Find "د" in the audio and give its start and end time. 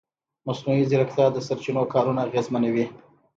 1.31-1.37